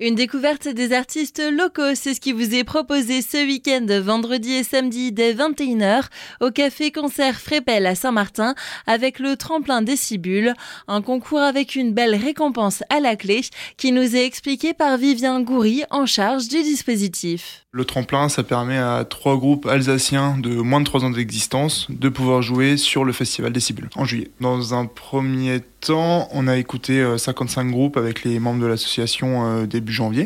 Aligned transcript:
Une 0.00 0.14
découverte 0.14 0.68
des 0.68 0.92
artistes 0.92 1.42
locaux, 1.50 1.96
c'est 1.96 2.14
ce 2.14 2.20
qui 2.20 2.30
vous 2.30 2.54
est 2.54 2.62
proposé 2.62 3.20
ce 3.20 3.44
week-end, 3.44 3.84
vendredi 4.00 4.52
et 4.52 4.62
samedi 4.62 5.10
dès 5.10 5.34
21h, 5.34 6.04
au 6.40 6.52
Café 6.52 6.92
Concert 6.92 7.34
Frépel 7.34 7.84
à 7.84 7.96
Saint-Martin, 7.96 8.54
avec 8.86 9.18
le 9.18 9.36
tremplin 9.36 9.82
Décibule, 9.82 10.54
un 10.86 11.02
concours 11.02 11.40
avec 11.40 11.74
une 11.74 11.94
belle 11.94 12.14
récompense 12.14 12.84
à 12.90 13.00
la 13.00 13.16
clé, 13.16 13.40
qui 13.76 13.90
nous 13.90 14.14
est 14.14 14.24
expliqué 14.24 14.72
par 14.72 14.98
Vivien 14.98 15.40
Goury, 15.40 15.82
en 15.90 16.06
charge 16.06 16.46
du 16.46 16.62
dispositif. 16.62 17.64
Le 17.72 17.84
tremplin, 17.84 18.28
ça 18.28 18.44
permet 18.44 18.78
à 18.78 19.04
trois 19.04 19.36
groupes 19.36 19.66
alsaciens 19.66 20.38
de 20.38 20.48
moins 20.48 20.80
de 20.80 20.86
trois 20.86 21.04
ans 21.04 21.10
d'existence 21.10 21.86
de 21.90 22.08
pouvoir 22.08 22.40
jouer 22.40 22.76
sur 22.76 23.04
le 23.04 23.12
festival 23.12 23.52
Décibule 23.52 23.90
en 23.96 24.04
juillet. 24.04 24.30
Dans 24.40 24.74
un 24.74 24.86
premier 24.86 25.60
temps, 25.80 26.28
on 26.32 26.48
a 26.48 26.56
écouté 26.56 27.04
55 27.18 27.66
euh, 27.66 27.70
groupes 27.70 27.96
avec 27.96 28.24
les 28.24 28.38
membres 28.38 28.62
de 28.62 28.66
l'association 28.66 29.46
euh, 29.46 29.66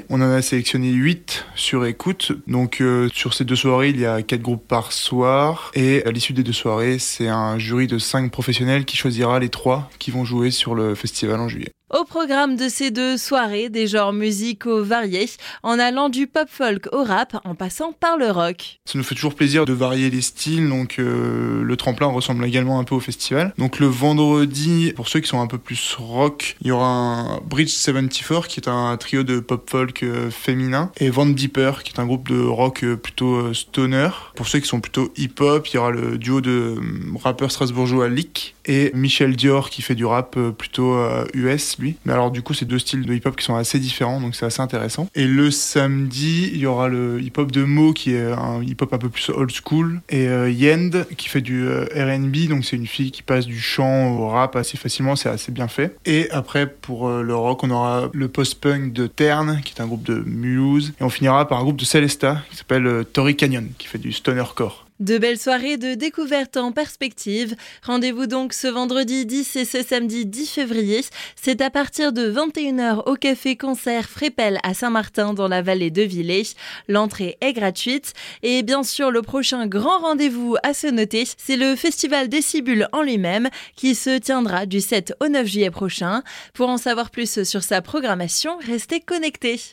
On 0.08 0.20
en 0.20 0.30
a 0.30 0.42
sélectionné 0.42 0.90
8 0.90 1.46
sur 1.54 1.86
écoute. 1.86 2.32
Donc 2.46 2.80
euh, 2.80 3.08
sur 3.12 3.34
ces 3.34 3.44
deux 3.44 3.56
soirées, 3.56 3.90
il 3.90 4.00
y 4.00 4.06
a 4.06 4.22
4 4.22 4.40
groupes 4.40 4.66
par 4.66 4.92
soir. 4.92 5.70
Et 5.74 6.04
à 6.04 6.10
l'issue 6.10 6.32
des 6.32 6.42
deux 6.42 6.52
soirées, 6.52 6.98
c'est 6.98 7.28
un 7.28 7.58
jury 7.58 7.86
de 7.86 7.98
5 7.98 8.30
professionnels 8.30 8.84
qui 8.84 8.96
choisira 8.96 9.38
les 9.38 9.48
3 9.48 9.90
qui 9.98 10.10
vont 10.10 10.24
jouer 10.24 10.50
sur 10.50 10.74
le 10.74 10.94
festival 10.94 11.40
en 11.40 11.48
juillet. 11.48 11.72
Au 11.92 12.04
programme 12.04 12.56
de 12.56 12.70
ces 12.70 12.90
deux 12.90 13.18
soirées, 13.18 13.68
des 13.68 13.86
genres 13.86 14.14
musicaux 14.14 14.82
variés, 14.82 15.28
en 15.62 15.78
allant 15.78 16.08
du 16.08 16.26
pop 16.26 16.48
folk 16.48 16.88
au 16.90 17.04
rap, 17.04 17.38
en 17.44 17.54
passant 17.54 17.92
par 17.92 18.16
le 18.16 18.30
rock. 18.30 18.80
Ça 18.86 18.96
nous 18.96 19.04
fait 19.04 19.14
toujours 19.14 19.34
plaisir 19.34 19.66
de 19.66 19.74
varier 19.74 20.08
les 20.08 20.22
styles, 20.22 20.70
donc 20.70 20.98
euh, 20.98 21.62
le 21.62 21.76
tremplin 21.76 22.06
ressemble 22.06 22.46
également 22.46 22.78
un 22.78 22.84
peu 22.84 22.94
au 22.94 23.00
festival. 23.00 23.52
Donc 23.58 23.78
le 23.78 23.88
vendredi, 23.88 24.94
pour 24.96 25.06
ceux 25.06 25.20
qui 25.20 25.28
sont 25.28 25.42
un 25.42 25.46
peu 25.46 25.58
plus 25.58 25.94
rock, 25.98 26.56
il 26.62 26.68
y 26.68 26.70
aura 26.70 26.86
un 26.86 27.40
Bridge 27.44 27.68
74 27.68 28.48
qui 28.48 28.60
est 28.60 28.68
un 28.68 28.96
trio 28.96 29.22
de 29.22 29.40
pop 29.40 29.68
folk 29.68 30.02
euh, 30.02 30.30
féminin, 30.30 30.90
et 30.96 31.10
Van 31.10 31.26
Deeper 31.26 31.82
qui 31.82 31.92
est 31.92 32.00
un 32.00 32.06
groupe 32.06 32.26
de 32.26 32.42
rock 32.42 32.84
euh, 32.84 32.96
plutôt 32.96 33.52
stoner. 33.52 34.08
Pour 34.34 34.48
ceux 34.48 34.60
qui 34.60 34.66
sont 34.66 34.80
plutôt 34.80 35.12
hip-hop, 35.18 35.68
il 35.68 35.74
y 35.74 35.78
aura 35.78 35.90
le 35.90 36.16
duo 36.16 36.40
de 36.40 36.80
rappeurs 37.22 37.52
strasbourgeois 37.52 38.08
Lick 38.08 38.54
et 38.66 38.90
Michel 38.94 39.36
Dior 39.36 39.70
qui 39.70 39.82
fait 39.82 39.94
du 39.94 40.04
rap 40.04 40.38
plutôt 40.56 40.96
US 41.34 41.72
mais 42.04 42.12
alors, 42.12 42.30
du 42.30 42.42
coup, 42.42 42.54
c'est 42.54 42.64
deux 42.64 42.78
styles 42.78 43.04
de 43.04 43.14
hip-hop 43.14 43.36
qui 43.36 43.44
sont 43.44 43.56
assez 43.56 43.78
différents, 43.78 44.20
donc 44.20 44.34
c'est 44.34 44.46
assez 44.46 44.60
intéressant. 44.60 45.08
Et 45.14 45.26
le 45.26 45.50
samedi, 45.50 46.50
il 46.52 46.58
y 46.58 46.66
aura 46.66 46.88
le 46.88 47.20
hip-hop 47.20 47.50
de 47.50 47.64
Mo, 47.64 47.92
qui 47.92 48.14
est 48.14 48.32
un 48.32 48.62
hip-hop 48.62 48.92
un 48.92 48.98
peu 48.98 49.08
plus 49.08 49.30
old 49.30 49.50
school, 49.50 50.00
et 50.08 50.28
euh, 50.28 50.50
Yend, 50.50 51.06
qui 51.16 51.28
fait 51.28 51.40
du 51.40 51.66
euh, 51.66 51.84
RB, 51.94 52.48
donc 52.48 52.64
c'est 52.64 52.76
une 52.76 52.86
fille 52.86 53.10
qui 53.10 53.22
passe 53.22 53.46
du 53.46 53.60
chant 53.60 54.16
au 54.16 54.28
rap 54.28 54.56
assez 54.56 54.76
facilement, 54.76 55.16
c'est 55.16 55.28
assez 55.28 55.52
bien 55.52 55.68
fait. 55.68 55.96
Et 56.04 56.30
après, 56.30 56.66
pour 56.66 57.08
euh, 57.08 57.22
le 57.22 57.34
rock, 57.34 57.64
on 57.64 57.70
aura 57.70 58.10
le 58.12 58.28
post-punk 58.28 58.92
de 58.92 59.06
Terne, 59.06 59.60
qui 59.64 59.74
est 59.74 59.80
un 59.80 59.86
groupe 59.86 60.04
de 60.04 60.22
Mulhouse, 60.26 60.92
et 61.00 61.04
on 61.04 61.10
finira 61.10 61.46
par 61.48 61.58
un 61.58 61.62
groupe 61.62 61.78
de 61.78 61.84
Celesta, 61.84 62.42
qui 62.50 62.56
s'appelle 62.56 63.04
Tory 63.12 63.36
Canyon, 63.36 63.68
qui 63.78 63.86
fait 63.86 63.98
du 63.98 64.12
stoner 64.12 64.44
core. 64.54 64.86
De 65.02 65.18
belles 65.18 65.40
soirées 65.40 65.78
de 65.78 65.94
découverte 65.94 66.56
en 66.56 66.70
perspective. 66.70 67.56
Rendez-vous 67.82 68.28
donc 68.28 68.52
ce 68.52 68.68
vendredi 68.68 69.26
10 69.26 69.56
et 69.56 69.64
ce 69.64 69.82
samedi 69.82 70.26
10 70.26 70.46
février. 70.48 71.04
C'est 71.34 71.60
à 71.60 71.70
partir 71.70 72.12
de 72.12 72.30
21h 72.30 73.02
au 73.06 73.16
Café 73.16 73.56
Concert 73.56 74.08
Frépel 74.08 74.60
à 74.62 74.74
Saint-Martin 74.74 75.34
dans 75.34 75.48
la 75.48 75.60
vallée 75.60 75.90
de 75.90 76.02
Villers. 76.02 76.54
L'entrée 76.86 77.36
est 77.40 77.52
gratuite. 77.52 78.12
Et 78.44 78.62
bien 78.62 78.84
sûr, 78.84 79.10
le 79.10 79.22
prochain 79.22 79.66
grand 79.66 79.98
rendez-vous 79.98 80.54
à 80.62 80.72
se 80.72 80.86
noter, 80.86 81.24
c'est 81.36 81.56
le 81.56 81.74
Festival 81.74 82.28
Décibule 82.28 82.86
en 82.92 83.02
lui-même 83.02 83.48
qui 83.74 83.96
se 83.96 84.18
tiendra 84.18 84.66
du 84.66 84.80
7 84.80 85.14
au 85.18 85.26
9 85.26 85.44
juillet 85.48 85.72
prochain. 85.72 86.22
Pour 86.54 86.68
en 86.68 86.76
savoir 86.76 87.10
plus 87.10 87.42
sur 87.42 87.64
sa 87.64 87.82
programmation, 87.82 88.56
restez 88.64 89.00
connectés. 89.00 89.62